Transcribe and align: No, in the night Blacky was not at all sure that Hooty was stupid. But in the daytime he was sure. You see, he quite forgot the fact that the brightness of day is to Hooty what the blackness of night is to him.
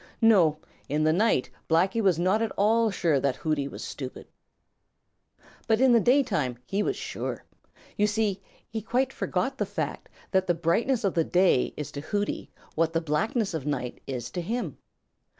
No, 0.19 0.57
in 0.89 1.03
the 1.03 1.13
night 1.13 1.51
Blacky 1.69 2.01
was 2.01 2.17
not 2.17 2.41
at 2.41 2.51
all 2.57 2.89
sure 2.89 3.19
that 3.19 3.35
Hooty 3.35 3.67
was 3.67 3.83
stupid. 3.83 4.25
But 5.67 5.79
in 5.79 5.91
the 5.93 5.99
daytime 5.99 6.57
he 6.65 6.81
was 6.81 6.95
sure. 6.95 7.43
You 7.97 8.07
see, 8.07 8.41
he 8.67 8.81
quite 8.81 9.13
forgot 9.13 9.59
the 9.59 9.65
fact 9.67 10.09
that 10.31 10.47
the 10.47 10.55
brightness 10.55 11.03
of 11.03 11.13
day 11.31 11.75
is 11.77 11.91
to 11.91 12.01
Hooty 12.01 12.49
what 12.73 12.93
the 12.93 12.99
blackness 13.01 13.53
of 13.53 13.67
night 13.67 14.01
is 14.07 14.31
to 14.31 14.41
him. 14.41 14.79